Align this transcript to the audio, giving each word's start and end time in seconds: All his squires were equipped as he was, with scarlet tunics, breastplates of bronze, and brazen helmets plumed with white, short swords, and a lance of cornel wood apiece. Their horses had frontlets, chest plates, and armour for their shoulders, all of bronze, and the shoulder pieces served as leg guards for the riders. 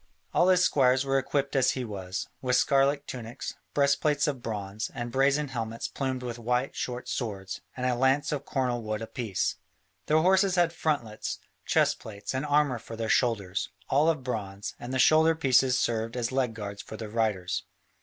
All 0.33 0.47
his 0.47 0.63
squires 0.63 1.05
were 1.05 1.19
equipped 1.19 1.55
as 1.55 1.73
he 1.77 1.85
was, 1.85 2.27
with 2.41 2.55
scarlet 2.55 3.05
tunics, 3.05 3.53
breastplates 3.75 4.25
of 4.27 4.41
bronze, 4.41 4.89
and 4.95 5.11
brazen 5.11 5.49
helmets 5.49 5.87
plumed 5.87 6.23
with 6.23 6.39
white, 6.39 6.75
short 6.75 7.07
swords, 7.07 7.61
and 7.77 7.85
a 7.85 7.93
lance 7.93 8.31
of 8.31 8.43
cornel 8.43 8.81
wood 8.81 9.03
apiece. 9.03 9.57
Their 10.07 10.17
horses 10.23 10.55
had 10.55 10.73
frontlets, 10.73 11.37
chest 11.67 11.99
plates, 11.99 12.33
and 12.33 12.47
armour 12.47 12.79
for 12.79 12.95
their 12.95 13.09
shoulders, 13.09 13.69
all 13.91 14.09
of 14.09 14.23
bronze, 14.23 14.73
and 14.79 14.91
the 14.91 14.97
shoulder 14.97 15.35
pieces 15.35 15.77
served 15.77 16.17
as 16.17 16.31
leg 16.31 16.55
guards 16.55 16.81
for 16.81 16.97
the 16.97 17.07
riders. 17.07 17.65